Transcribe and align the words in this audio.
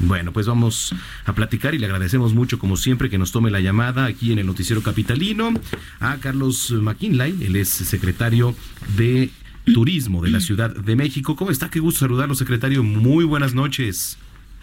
Bueno, 0.00 0.32
pues 0.32 0.46
vamos 0.46 0.94
a 1.26 1.34
platicar 1.34 1.74
y 1.74 1.78
le 1.78 1.86
agradecemos 1.86 2.32
mucho, 2.32 2.58
como 2.58 2.76
siempre, 2.76 3.10
que 3.10 3.18
nos 3.18 3.32
tome 3.32 3.50
la 3.50 3.60
llamada 3.60 4.06
aquí 4.06 4.32
en 4.32 4.38
el 4.38 4.46
Noticiero 4.46 4.82
Capitalino 4.82 5.52
a 6.00 6.16
Carlos 6.16 6.70
McKinley, 6.72 7.36
él 7.42 7.56
es 7.56 7.68
secretario 7.68 8.54
de 8.96 9.30
Turismo 9.74 10.22
de 10.22 10.30
la 10.30 10.40
Ciudad 10.40 10.74
de 10.74 10.96
México. 10.96 11.36
¿Cómo 11.36 11.50
está? 11.50 11.68
Qué 11.68 11.80
gusto 11.80 12.00
saludarlo, 12.00 12.34
secretario. 12.34 12.82
Muy 12.82 13.24
buenas 13.24 13.54
noches. 13.54 14.18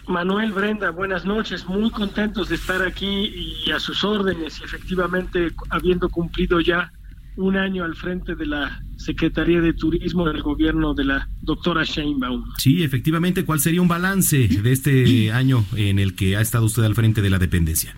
Manuel 0.08 0.52
Brenda, 0.52 0.90
buenas 0.90 1.24
noches, 1.24 1.66
muy 1.66 1.90
contentos 1.90 2.48
de 2.48 2.54
estar 2.54 2.82
aquí 2.82 3.62
y 3.66 3.70
a 3.70 3.78
sus 3.78 4.02
órdenes 4.04 4.58
y 4.60 4.64
efectivamente 4.64 5.52
habiendo 5.68 6.08
cumplido 6.08 6.60
ya 6.60 6.90
un 7.38 7.56
año 7.56 7.84
al 7.84 7.94
frente 7.94 8.34
de 8.34 8.46
la 8.46 8.82
Secretaría 8.96 9.60
de 9.60 9.72
Turismo 9.72 10.26
del 10.26 10.42
gobierno 10.42 10.92
de 10.92 11.04
la 11.04 11.28
doctora 11.42 11.84
Sheinbaum. 11.84 12.44
Sí, 12.58 12.82
efectivamente, 12.82 13.44
¿cuál 13.44 13.60
sería 13.60 13.80
un 13.80 13.88
balance 13.88 14.48
de 14.48 14.72
este 14.72 15.30
año 15.32 15.64
en 15.76 16.00
el 16.00 16.16
que 16.16 16.36
ha 16.36 16.40
estado 16.40 16.64
usted 16.64 16.82
al 16.82 16.96
frente 16.96 17.22
de 17.22 17.30
la 17.30 17.38
dependencia? 17.38 17.96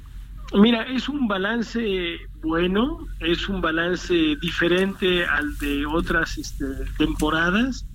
Mira, 0.53 0.83
es 0.83 1.09
un 1.09 1.27
balance 1.27 2.19
bueno, 2.43 3.07
es 3.21 3.49
un 3.49 3.63
balance 3.63 4.37
diferente 4.41 5.25
al 5.25 5.57
de 5.59 5.87
otras 5.87 6.37
este, 6.39 6.67
temporadas. 6.99 7.87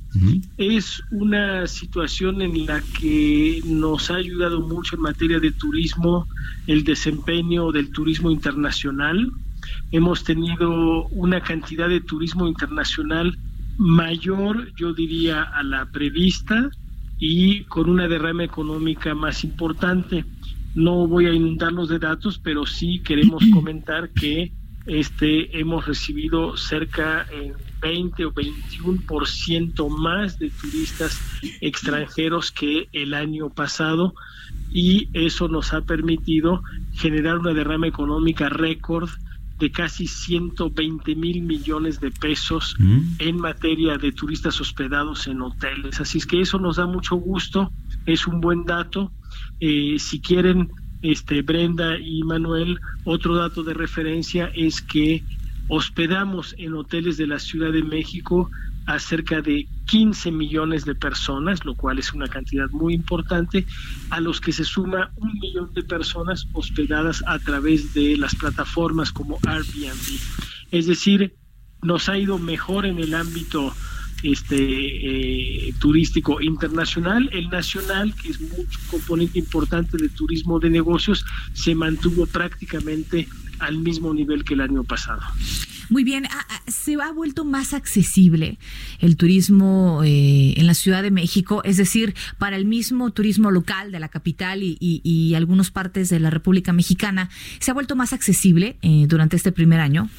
Es 0.57 1.03
una 1.11 1.67
situación 1.67 2.41
en 2.41 2.65
la 2.65 2.81
que 2.97 3.61
nos 3.65 4.09
ha 4.09 4.15
ayudado 4.15 4.61
mucho 4.61 4.95
en 4.95 5.01
materia 5.01 5.41
de 5.41 5.51
turismo 5.51 6.25
el 6.67 6.85
desempeño 6.85 7.73
del 7.73 7.91
turismo 7.91 8.31
internacional. 8.31 9.29
Hemos 9.91 10.23
tenido 10.23 11.07
una 11.07 11.41
cantidad 11.41 11.87
de 11.87 12.01
turismo 12.01 12.47
internacional 12.47 13.37
mayor, 13.77 14.73
yo 14.75 14.93
diría, 14.93 15.43
a 15.43 15.63
la 15.63 15.85
prevista 15.85 16.69
y 17.19 17.63
con 17.65 17.89
una 17.89 18.07
derrama 18.07 18.43
económica 18.43 19.13
más 19.13 19.43
importante. 19.43 20.25
No 20.73 21.07
voy 21.07 21.27
a 21.27 21.33
inundarlos 21.33 21.89
de 21.89 21.99
datos, 21.99 22.39
pero 22.39 22.65
sí 22.65 22.99
queremos 22.99 23.43
comentar 23.53 24.09
que 24.09 24.51
este 24.85 25.59
hemos 25.59 25.87
recibido 25.87 26.57
cerca 26.57 27.25
en 27.31 27.53
20 27.81 28.25
o 28.25 28.33
21% 28.33 29.89
más 29.89 30.37
de 30.37 30.51
turistas 30.51 31.19
extranjeros 31.59 32.51
que 32.51 32.87
el 32.91 33.15
año 33.15 33.49
pasado 33.49 34.13
y 34.71 35.09
eso 35.13 35.47
nos 35.47 35.73
ha 35.73 35.81
permitido 35.81 36.61
generar 36.93 37.39
una 37.39 37.53
derrama 37.53 37.87
económica 37.87 38.49
récord 38.49 39.09
de 39.59 39.71
casi 39.71 40.07
120 40.07 41.15
mil 41.15 41.41
millones 41.41 41.99
de 41.99 42.11
pesos 42.11 42.75
en 43.19 43.37
materia 43.37 43.97
de 43.97 44.11
turistas 44.11 44.59
hospedados 44.59 45.27
en 45.27 45.41
hoteles. 45.41 45.99
Así 46.01 46.17
es 46.17 46.25
que 46.25 46.41
eso 46.41 46.59
nos 46.59 46.75
da 46.75 46.85
mucho 46.85 47.15
gusto, 47.15 47.71
es 48.05 48.27
un 48.27 48.41
buen 48.41 48.65
dato. 48.65 49.11
Eh, 49.59 49.95
si 49.97 50.19
quieren, 50.19 50.71
este 51.01 51.41
Brenda 51.41 51.97
y 51.97 52.23
Manuel, 52.23 52.79
otro 53.05 53.35
dato 53.35 53.63
de 53.63 53.73
referencia 53.73 54.51
es 54.55 54.81
que 54.81 55.23
hospedamos 55.67 56.55
en 56.57 56.73
hoteles 56.73 57.17
de 57.17 57.27
la 57.27 57.39
Ciudad 57.39 57.71
de 57.71 57.83
México 57.83 58.49
a 58.85 58.99
cerca 58.99 59.41
de 59.41 59.67
15 59.85 60.31
millones 60.31 60.85
de 60.85 60.95
personas, 60.95 61.63
lo 61.65 61.75
cual 61.75 61.99
es 61.99 62.13
una 62.13 62.27
cantidad 62.27 62.69
muy 62.71 62.93
importante, 62.93 63.65
a 64.09 64.19
los 64.19 64.41
que 64.41 64.51
se 64.51 64.63
suma 64.63 65.11
un 65.15 65.33
millón 65.39 65.73
de 65.73 65.83
personas 65.83 66.47
hospedadas 66.53 67.23
a 67.27 67.39
través 67.39 67.93
de 67.93 68.17
las 68.17 68.35
plataformas 68.35 69.11
como 69.11 69.37
Airbnb. 69.47 70.19
Es 70.71 70.87
decir, 70.87 71.35
nos 71.81 72.09
ha 72.09 72.17
ido 72.17 72.39
mejor 72.39 72.85
en 72.85 72.99
el 72.99 73.13
ámbito 73.13 73.73
este 74.23 74.57
eh, 75.67 75.73
turístico 75.79 76.41
internacional, 76.41 77.29
el 77.31 77.49
nacional, 77.49 78.13
que 78.15 78.29
es 78.29 78.39
un 78.39 78.49
componente 78.89 79.39
importante 79.39 79.97
de 79.97 80.09
turismo 80.09 80.59
de 80.59 80.69
negocios, 80.69 81.25
se 81.53 81.75
mantuvo 81.75 82.25
prácticamente 82.25 83.27
al 83.59 83.77
mismo 83.77 84.13
nivel 84.13 84.43
que 84.43 84.55
el 84.55 84.61
año 84.61 84.83
pasado. 84.83 85.21
Muy 85.89 86.03
bien, 86.03 86.25
se 86.67 86.95
ha 87.01 87.11
vuelto 87.11 87.45
más 87.45 87.73
accesible 87.73 88.57
el 88.99 89.17
turismo 89.17 90.01
eh, 90.03 90.53
en 90.57 90.67
la 90.67 90.73
Ciudad 90.73 91.03
de 91.03 91.11
México, 91.11 91.61
es 91.63 91.77
decir, 91.77 92.15
para 92.37 92.55
el 92.55 92.65
mismo 92.65 93.11
turismo 93.11 93.51
local 93.51 93.91
de 93.91 93.99
la 93.99 94.09
capital 94.09 94.63
y, 94.63 94.77
y, 94.79 95.33
algunas 95.35 95.71
partes 95.71 96.09
de 96.09 96.19
la 96.19 96.29
República 96.29 96.73
Mexicana, 96.73 97.29
¿se 97.59 97.71
ha 97.71 97.73
vuelto 97.73 97.95
más 97.95 98.13
accesible 98.13 98.77
eh, 98.81 99.05
durante 99.07 99.35
este 99.35 99.51
primer 99.51 99.79
año? 99.79 100.09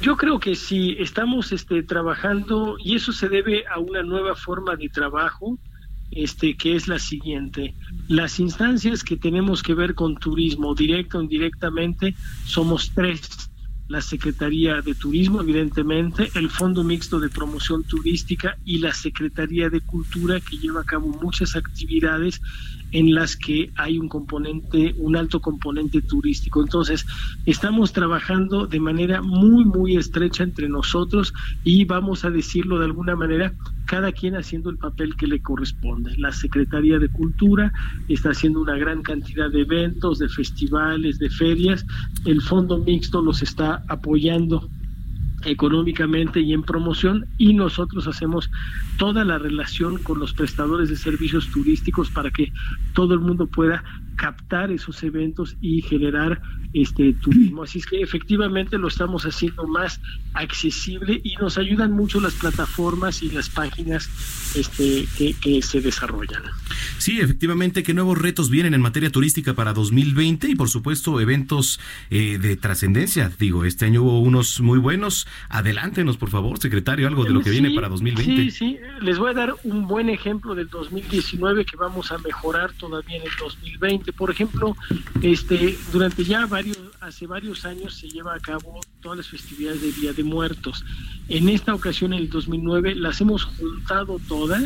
Yo 0.00 0.16
creo 0.16 0.38
que 0.38 0.54
sí, 0.54 0.96
estamos 0.98 1.50
este, 1.50 1.82
trabajando 1.82 2.76
y 2.78 2.94
eso 2.94 3.12
se 3.12 3.28
debe 3.28 3.64
a 3.66 3.80
una 3.80 4.02
nueva 4.02 4.36
forma 4.36 4.76
de 4.76 4.88
trabajo, 4.88 5.58
este, 6.12 6.56
que 6.56 6.76
es 6.76 6.86
la 6.86 7.00
siguiente. 7.00 7.74
Las 8.06 8.38
instancias 8.38 9.02
que 9.02 9.16
tenemos 9.16 9.62
que 9.62 9.74
ver 9.74 9.94
con 9.94 10.16
turismo, 10.16 10.74
directo 10.74 11.18
o 11.18 11.22
indirectamente, 11.22 12.14
somos 12.44 12.92
tres. 12.94 13.47
La 13.88 14.02
Secretaría 14.02 14.82
de 14.82 14.94
Turismo, 14.94 15.40
evidentemente, 15.40 16.30
el 16.34 16.50
Fondo 16.50 16.84
Mixto 16.84 17.18
de 17.18 17.30
Promoción 17.30 17.84
Turística 17.84 18.58
y 18.64 18.78
la 18.78 18.92
Secretaría 18.92 19.70
de 19.70 19.80
Cultura, 19.80 20.40
que 20.40 20.58
lleva 20.58 20.82
a 20.82 20.84
cabo 20.84 21.08
muchas 21.08 21.56
actividades 21.56 22.40
en 22.92 23.14
las 23.14 23.36
que 23.36 23.70
hay 23.76 23.98
un 23.98 24.08
componente, 24.08 24.94
un 24.98 25.16
alto 25.16 25.40
componente 25.40 26.00
turístico. 26.02 26.62
Entonces, 26.62 27.06
estamos 27.46 27.92
trabajando 27.92 28.66
de 28.66 28.80
manera 28.80 29.22
muy, 29.22 29.64
muy 29.64 29.96
estrecha 29.96 30.44
entre 30.44 30.68
nosotros 30.68 31.34
y 31.64 31.84
vamos 31.84 32.24
a 32.24 32.30
decirlo 32.30 32.78
de 32.78 32.86
alguna 32.86 33.16
manera, 33.16 33.52
cada 33.86 34.12
quien 34.12 34.36
haciendo 34.36 34.70
el 34.70 34.78
papel 34.78 35.16
que 35.16 35.26
le 35.26 35.40
corresponde. 35.40 36.14
La 36.16 36.32
Secretaría 36.32 36.98
de 36.98 37.08
Cultura 37.08 37.72
está 38.08 38.30
haciendo 38.30 38.60
una 38.60 38.76
gran 38.76 39.02
cantidad 39.02 39.50
de 39.50 39.62
eventos, 39.62 40.18
de 40.18 40.28
festivales, 40.28 41.18
de 41.18 41.30
ferias. 41.30 41.86
El 42.24 42.42
Fondo 42.42 42.78
Mixto 42.78 43.22
los 43.22 43.42
está 43.42 43.82
apoyando 43.88 44.68
económicamente 45.48 46.40
y 46.40 46.52
en 46.52 46.62
promoción 46.62 47.26
y 47.36 47.54
nosotros 47.54 48.06
hacemos 48.06 48.50
toda 48.96 49.24
la 49.24 49.38
relación 49.38 50.02
con 50.02 50.18
los 50.18 50.34
prestadores 50.34 50.88
de 50.88 50.96
servicios 50.96 51.50
turísticos 51.50 52.10
para 52.10 52.30
que 52.30 52.52
todo 52.92 53.14
el 53.14 53.20
mundo 53.20 53.46
pueda 53.46 53.84
captar 54.18 54.70
esos 54.72 55.02
eventos 55.04 55.56
y 55.60 55.80
generar 55.80 56.42
este 56.74 57.14
turismo. 57.14 57.62
Así 57.62 57.78
es 57.78 57.86
que 57.86 58.02
efectivamente 58.02 58.76
lo 58.76 58.88
estamos 58.88 59.24
haciendo 59.24 59.66
más 59.66 60.00
accesible 60.34 61.20
y 61.24 61.36
nos 61.36 61.56
ayudan 61.56 61.92
mucho 61.92 62.20
las 62.20 62.34
plataformas 62.34 63.22
y 63.22 63.30
las 63.30 63.48
páginas 63.48 64.10
este, 64.54 65.06
que, 65.16 65.62
se 65.62 65.80
desarrollan. 65.80 66.42
Sí, 66.98 67.20
efectivamente, 67.20 67.82
¿qué 67.82 67.94
nuevos 67.94 68.18
retos 68.18 68.50
vienen 68.50 68.74
en 68.74 68.80
materia 68.80 69.10
turística 69.10 69.54
para 69.54 69.72
2020 69.72 70.48
y 70.48 70.54
por 70.54 70.68
supuesto 70.68 71.20
eventos 71.20 71.80
eh, 72.10 72.38
de 72.38 72.56
trascendencia? 72.56 73.30
Digo, 73.38 73.64
este 73.64 73.86
año 73.86 74.02
hubo 74.02 74.20
unos 74.20 74.60
muy 74.60 74.78
buenos. 74.78 75.26
Adelántenos, 75.48 76.16
por 76.16 76.30
favor, 76.30 76.58
secretario, 76.58 77.06
algo 77.06 77.24
de 77.24 77.30
lo 77.30 77.40
que 77.40 77.50
viene 77.50 77.70
para 77.70 77.88
2020. 77.88 78.42
Sí, 78.42 78.50
sí, 78.50 78.78
les 79.00 79.18
voy 79.18 79.30
a 79.30 79.34
dar 79.34 79.54
un 79.64 79.86
buen 79.86 80.10
ejemplo 80.10 80.54
del 80.54 80.68
2019 80.68 81.64
que 81.64 81.76
vamos 81.76 82.10
a 82.12 82.18
mejorar 82.18 82.72
todavía 82.72 83.16
en 83.16 83.22
el 83.22 83.32
2020. 83.38 84.07
Por 84.12 84.30
ejemplo, 84.30 84.76
este 85.22 85.78
durante 85.92 86.24
ya 86.24 86.46
varios 86.46 86.76
hace 87.08 87.26
varios 87.26 87.64
años 87.64 87.94
se 87.94 88.08
lleva 88.08 88.34
a 88.34 88.40
cabo 88.40 88.80
todas 89.00 89.18
las 89.18 89.28
festividades 89.28 89.80
de 89.80 89.92
Día 89.92 90.12
de 90.12 90.22
Muertos. 90.24 90.84
En 91.28 91.48
esta 91.48 91.74
ocasión, 91.74 92.12
en 92.12 92.20
el 92.20 92.30
2009, 92.30 92.94
las 92.94 93.20
hemos 93.20 93.44
juntado 93.44 94.20
todas, 94.28 94.62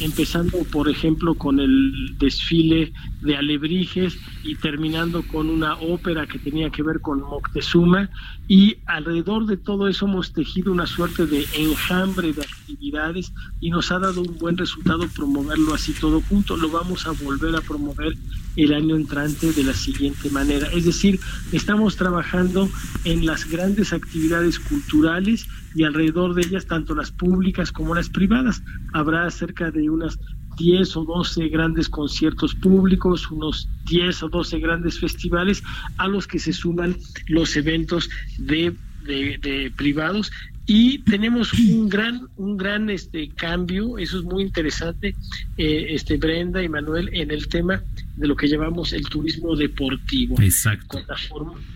empezando, 0.00 0.58
por 0.64 0.88
ejemplo, 0.88 1.34
con 1.34 1.60
el 1.60 2.16
desfile 2.18 2.92
de 3.22 3.36
Alebrijes 3.36 4.16
y 4.42 4.56
terminando 4.56 5.22
con 5.22 5.48
una 5.48 5.74
ópera 5.74 6.26
que 6.26 6.38
tenía 6.38 6.70
que 6.70 6.82
ver 6.82 7.00
con 7.00 7.20
Moctezuma. 7.20 8.10
Y 8.48 8.76
alrededor 8.86 9.46
de 9.46 9.56
todo 9.56 9.88
eso 9.88 10.06
hemos 10.06 10.32
tejido 10.32 10.72
una 10.72 10.86
suerte 10.86 11.26
de 11.26 11.46
enjambre 11.56 12.32
de 12.32 12.42
actividades 12.42 13.32
y 13.60 13.70
nos 13.70 13.90
ha 13.92 13.98
dado 13.98 14.22
un 14.22 14.38
buen 14.38 14.56
resultado 14.56 15.08
promoverlo 15.08 15.74
así 15.74 15.92
todo 15.92 16.20
junto. 16.22 16.56
Lo 16.56 16.68
vamos 16.68 17.06
a 17.06 17.12
volver 17.12 17.54
a 17.54 17.60
promover 17.60 18.16
el 18.56 18.72
año 18.72 18.96
entrante 18.96 19.52
de 19.52 19.64
la 19.64 19.74
siguiente 19.74 20.30
manera. 20.30 20.68
Es 20.72 20.84
decir, 20.84 21.20
estamos 21.52 21.75
trabajando 21.96 22.68
en 23.04 23.26
las 23.26 23.48
grandes 23.48 23.92
actividades 23.92 24.58
culturales 24.58 25.46
y 25.74 25.84
alrededor 25.84 26.34
de 26.34 26.42
ellas, 26.42 26.66
tanto 26.66 26.94
las 26.94 27.10
públicas 27.10 27.70
como 27.70 27.94
las 27.94 28.08
privadas. 28.08 28.62
Habrá 28.92 29.30
cerca 29.30 29.70
de 29.70 29.90
unas 29.90 30.18
10 30.56 30.96
o 30.96 31.04
12 31.04 31.48
grandes 31.48 31.88
conciertos 31.88 32.54
públicos, 32.54 33.30
unos 33.30 33.68
10 33.84 34.22
o 34.22 34.28
12 34.28 34.58
grandes 34.58 34.98
festivales, 34.98 35.62
a 35.98 36.08
los 36.08 36.26
que 36.26 36.38
se 36.38 36.52
suman 36.52 36.96
los 37.28 37.56
eventos 37.56 38.08
de, 38.38 38.74
de 39.04 39.72
privados 39.76 40.32
y 40.66 40.98
tenemos 40.98 41.52
un 41.52 41.88
gran 41.88 42.28
un 42.36 42.56
gran 42.56 42.90
este 42.90 43.28
cambio 43.28 43.98
eso 43.98 44.18
es 44.18 44.24
muy 44.24 44.42
interesante 44.42 45.14
eh, 45.56 45.86
este 45.90 46.16
Brenda 46.16 46.62
y 46.62 46.68
Manuel 46.68 47.08
en 47.12 47.30
el 47.30 47.48
tema 47.48 47.82
de 48.16 48.26
lo 48.26 48.34
que 48.34 48.48
llamamos 48.48 48.92
el 48.92 49.06
turismo 49.08 49.54
deportivo. 49.54 50.40
Exacto. 50.40 50.98
Con 50.98 51.06
la 51.06 51.16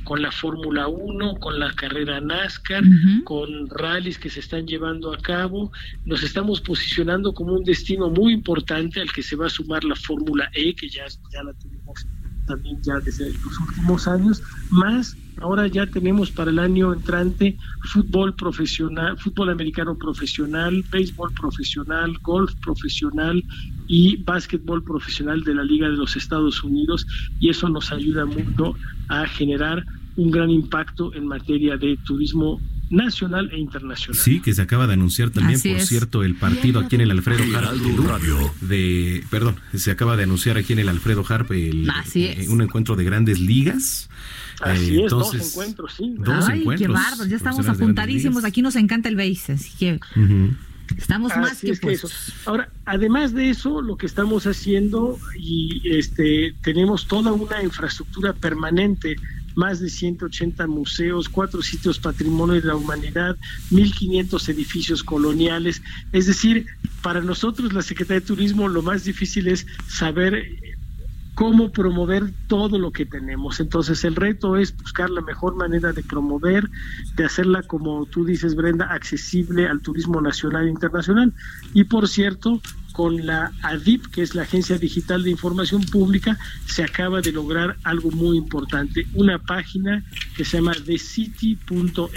con 0.04 0.22
la 0.22 0.32
Fórmula 0.32 0.88
1 0.88 1.34
con 1.38 1.58
la 1.58 1.72
carrera 1.74 2.20
NASCAR 2.20 2.82
con 3.24 3.68
rallies 3.68 4.18
que 4.18 4.30
se 4.30 4.40
están 4.40 4.66
llevando 4.66 5.12
a 5.12 5.18
cabo. 5.18 5.70
Nos 6.04 6.22
estamos 6.22 6.60
posicionando 6.60 7.32
como 7.34 7.52
un 7.54 7.64
destino 7.64 8.08
muy 8.08 8.32
importante 8.32 9.00
al 9.00 9.12
que 9.12 9.22
se 9.22 9.36
va 9.36 9.46
a 9.46 9.50
sumar 9.50 9.84
la 9.84 9.96
Fórmula 9.96 10.50
E 10.54 10.74
que 10.74 10.88
ya 10.88 11.04
ya 11.30 11.42
la 11.42 11.52
tuvimos 11.54 12.06
también 12.50 12.78
ya 12.82 13.00
desde 13.04 13.26
los 13.26 13.60
últimos 13.60 14.08
años 14.08 14.42
más 14.70 15.16
Ahora 15.40 15.66
ya 15.68 15.86
tenemos 15.86 16.32
para 16.32 16.50
el 16.50 16.58
año 16.58 16.92
entrante 16.92 17.56
fútbol 17.80 18.34
profesional, 18.34 19.16
fútbol 19.18 19.48
americano 19.48 19.96
profesional, 19.96 20.84
béisbol 20.92 21.32
profesional, 21.32 22.18
golf 22.22 22.52
profesional 22.60 23.42
y 23.86 24.22
básquetbol 24.22 24.84
profesional 24.84 25.42
de 25.42 25.54
la 25.54 25.64
Liga 25.64 25.88
de 25.88 25.96
los 25.96 26.14
Estados 26.16 26.62
Unidos 26.62 27.06
y 27.38 27.48
eso 27.48 27.68
nos 27.70 27.90
ayuda 27.90 28.26
mucho 28.26 28.74
a 29.08 29.26
generar 29.26 29.82
un 30.16 30.30
gran 30.30 30.50
impacto 30.50 31.14
en 31.14 31.26
materia 31.26 31.78
de 31.78 31.96
turismo 32.04 32.62
nacional 32.90 33.50
e 33.52 33.58
internacional. 33.58 34.20
Sí, 34.20 34.40
que 34.40 34.52
se 34.52 34.62
acaba 34.62 34.86
de 34.86 34.94
anunciar 34.94 35.30
también, 35.30 35.60
por 35.60 35.80
cierto, 35.80 36.22
el 36.24 36.34
partido 36.34 36.80
aquí 36.80 36.96
en 36.96 37.02
el 37.02 37.10
Alfredo 37.10 37.44
Harp 37.56 37.80
de, 38.60 39.24
perdón, 39.30 39.56
se 39.74 39.90
acaba 39.90 40.16
de 40.16 40.24
anunciar 40.24 40.58
aquí 40.58 40.72
en 40.72 40.80
el 40.80 40.88
Alfredo 40.88 41.24
Harp 41.28 41.52
el, 41.52 41.88
eh, 42.14 42.46
un 42.48 42.62
encuentro 42.62 42.96
de 42.96 43.04
grandes 43.04 43.40
ligas 43.40 44.08
Así 44.60 45.02
es, 45.02 45.10
dos 45.10 45.34
encuentros, 45.34 45.94
sí. 45.94 46.14
Dos 46.18 46.44
Ay, 46.48 46.64
qué 46.76 46.88
bárbaro, 46.88 47.26
ya 47.26 47.36
estamos 47.36 47.66
apuntadísimos. 47.68 48.44
Aquí 48.44 48.62
nos 48.62 48.76
encanta 48.76 49.08
el 49.08 49.16
base, 49.16 49.52
así 49.54 49.70
que 49.78 49.98
estamos 50.96 51.34
más 51.36 51.60
que, 51.60 51.70
eso. 51.70 52.08
Ahora, 52.44 52.70
además 52.84 53.32
de 53.32 53.50
eso, 53.50 53.80
lo 53.80 53.96
que 53.96 54.06
estamos 54.06 54.46
haciendo 54.46 55.18
y 55.38 55.80
este 55.84 56.54
tenemos 56.62 57.06
toda 57.06 57.32
una 57.32 57.62
infraestructura 57.62 58.32
permanente 58.34 59.16
más 59.54 59.80
de 59.80 59.88
180 59.88 60.66
museos, 60.66 61.28
cuatro 61.28 61.62
sitios 61.62 61.98
patrimonio 61.98 62.54
de 62.54 62.66
la 62.66 62.76
humanidad, 62.76 63.36
1.500 63.70 64.48
edificios 64.48 65.02
coloniales. 65.02 65.82
Es 66.12 66.26
decir, 66.26 66.66
para 67.02 67.20
nosotros, 67.20 67.72
la 67.72 67.82
Secretaría 67.82 68.20
de 68.20 68.26
Turismo, 68.26 68.68
lo 68.68 68.82
más 68.82 69.04
difícil 69.04 69.48
es 69.48 69.66
saber 69.88 70.44
cómo 71.34 71.72
promover 71.72 72.34
todo 72.48 72.78
lo 72.78 72.90
que 72.92 73.06
tenemos. 73.06 73.60
Entonces 73.60 74.04
el 74.04 74.14
reto 74.14 74.56
es 74.56 74.76
buscar 74.76 75.08
la 75.08 75.22
mejor 75.22 75.54
manera 75.54 75.92
de 75.92 76.02
promover, 76.02 76.68
de 77.16 77.24
hacerla, 77.24 77.62
como 77.62 78.04
tú 78.04 78.26
dices, 78.26 78.54
Brenda, 78.54 78.86
accesible 78.86 79.66
al 79.66 79.80
turismo 79.80 80.20
nacional 80.20 80.66
e 80.66 80.70
internacional. 80.70 81.32
Y 81.72 81.84
por 81.84 82.08
cierto, 82.08 82.60
con 82.92 83.26
la 83.26 83.52
ADIP, 83.62 84.06
que 84.06 84.22
es 84.22 84.34
la 84.34 84.42
Agencia 84.42 84.78
Digital 84.78 85.22
de 85.22 85.30
Información 85.30 85.82
Pública, 85.82 86.38
se 86.66 86.82
acaba 86.82 87.20
de 87.20 87.32
lograr 87.32 87.76
algo 87.84 88.10
muy 88.10 88.36
importante, 88.36 89.06
una 89.14 89.38
página 89.38 90.04
que 90.36 90.44
se 90.44 90.58
llama 90.58 90.74
thecity.mx, 90.74 92.10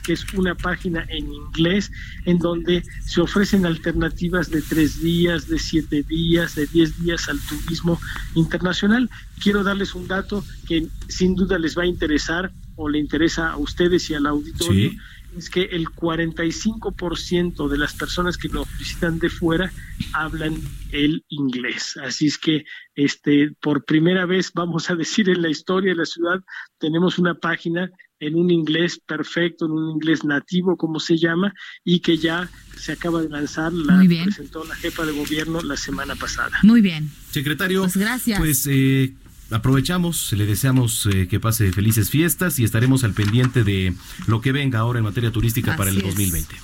que 0.00 0.12
es 0.12 0.34
una 0.34 0.54
página 0.54 1.04
en 1.08 1.32
inglés 1.32 1.90
en 2.24 2.38
donde 2.38 2.82
se 3.04 3.20
ofrecen 3.20 3.66
alternativas 3.66 4.50
de 4.50 4.62
tres 4.62 5.02
días, 5.02 5.48
de 5.48 5.58
siete 5.58 6.02
días, 6.02 6.54
de 6.54 6.66
diez 6.66 7.02
días 7.02 7.28
al 7.28 7.38
turismo 7.40 8.00
internacional. 8.34 9.10
Quiero 9.42 9.62
darles 9.64 9.94
un 9.94 10.08
dato 10.08 10.44
que 10.66 10.86
sin 11.08 11.34
duda 11.34 11.58
les 11.58 11.76
va 11.76 11.82
a 11.82 11.86
interesar 11.86 12.52
o 12.76 12.88
le 12.88 12.98
interesa 12.98 13.50
a 13.50 13.56
ustedes 13.58 14.08
y 14.10 14.14
al 14.14 14.26
auditorio 14.26 14.92
es 15.36 15.50
que 15.50 15.62
el 15.62 15.86
45% 15.86 17.68
de 17.68 17.78
las 17.78 17.94
personas 17.94 18.36
que 18.36 18.48
nos 18.48 18.66
visitan 18.78 19.18
de 19.18 19.30
fuera 19.30 19.72
hablan 20.12 20.56
el 20.92 21.24
inglés. 21.28 21.96
Así 22.02 22.26
es 22.26 22.38
que 22.38 22.64
este 22.94 23.52
por 23.60 23.84
primera 23.84 24.26
vez 24.26 24.52
vamos 24.52 24.90
a 24.90 24.96
decir 24.96 25.28
en 25.28 25.42
la 25.42 25.48
historia 25.48 25.92
de 25.92 25.98
la 25.98 26.04
ciudad 26.04 26.40
tenemos 26.78 27.18
una 27.18 27.34
página 27.34 27.90
en 28.18 28.34
un 28.34 28.50
inglés 28.50 29.00
perfecto, 29.04 29.64
en 29.66 29.72
un 29.72 29.90
inglés 29.92 30.24
nativo 30.24 30.76
como 30.76 31.00
se 31.00 31.16
llama 31.16 31.54
y 31.84 32.00
que 32.00 32.18
ya 32.18 32.50
se 32.76 32.92
acaba 32.92 33.22
de 33.22 33.30
lanzar, 33.30 33.72
la 33.72 34.02
presentó 34.24 34.64
la 34.64 34.74
jefa 34.74 35.06
de 35.06 35.12
gobierno 35.12 35.62
la 35.62 35.76
semana 35.76 36.14
pasada. 36.16 36.58
Muy 36.62 36.82
bien. 36.82 37.10
Secretario, 37.30 37.82
pues 37.82 37.96
gracias. 37.96 38.38
Pues 38.38 38.66
eh, 38.66 39.14
aprovechamos, 39.50 40.32
le 40.32 40.46
deseamos 40.46 41.06
eh, 41.06 41.28
que 41.28 41.40
pase 41.40 41.72
felices 41.72 42.10
fiestas 42.10 42.58
y 42.58 42.64
estaremos 42.64 43.04
al 43.04 43.12
pendiente 43.12 43.64
de 43.64 43.94
lo 44.26 44.40
que 44.40 44.52
venga 44.52 44.78
ahora 44.78 44.98
en 44.98 45.04
materia 45.04 45.30
turística 45.30 45.76
para 45.76 45.90
el 45.90 46.00
2020. 46.00 46.56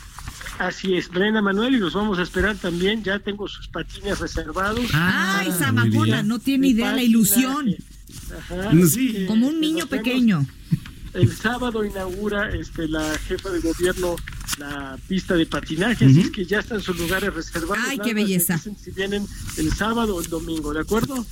Así 0.59 0.94
es, 0.94 1.09
Brenda 1.11 1.43
Manuel, 1.43 1.75
y 1.75 1.79
los 1.79 1.93
vamos 1.93 2.19
a 2.19 2.23
esperar 2.23 2.56
también. 2.56 3.03
Ya 3.05 3.19
tengo 3.19 3.47
sus 3.47 3.69
patines 3.69 4.19
reservados. 4.21 4.87
Ah, 4.94 5.41
¡Ay, 5.41 5.53
Zamacona! 5.53 6.23
No 6.23 6.38
tiene 6.38 6.69
idea 6.69 6.93
la 6.93 7.03
ilusión. 7.03 7.75
Como 9.27 9.49
un 9.49 9.61
niño 9.61 9.87
pequeño. 9.87 10.47
El 11.12 11.35
sábado 11.35 11.85
inaugura 11.85 12.50
este, 12.50 12.88
la 12.88 13.17
jefa 13.27 13.50
de 13.50 13.61
gobierno 13.61 14.17
la 14.59 14.99
pista 15.06 15.35
de 15.35 15.47
patinaje, 15.47 16.06
así 16.06 16.21
es 16.21 16.31
que 16.31 16.44
ya 16.44 16.61
están 16.61 16.81
sus 16.81 16.99
lugares 16.99 17.33
reservados. 17.35 17.85
¡Ay, 17.88 17.99
qué 17.99 18.15
belleza! 18.15 18.59
Si 18.59 18.91
vienen 18.91 19.27
el 19.59 19.73
sábado 19.73 20.17
o 20.17 20.21
el 20.21 20.29
domingo, 20.29 20.73
¿de 20.73 20.81
acuerdo? 20.81 21.27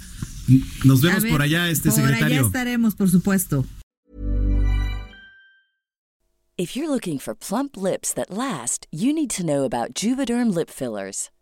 Nos 0.84 1.00
vemos 1.00 1.22
ver, 1.22 1.32
por 1.32 1.42
allá, 1.42 1.70
este 1.70 1.88
por 1.88 1.98
secretario. 1.98 2.26
Por 2.26 2.32
allá 2.32 2.46
estaremos, 2.46 2.94
por 2.94 3.10
supuesto. 3.10 3.64
If 6.56 6.76
you're 6.76 6.88
looking 6.88 7.18
for 7.18 7.34
plump 7.34 7.76
lips 7.76 8.12
that 8.14 8.30
last, 8.30 8.86
you 8.92 9.12
need 9.12 9.30
to 9.30 9.44
know 9.44 9.64
about 9.64 9.92
Juvederm 9.94 10.54
lip 10.54 10.70
fillers. 10.70 11.30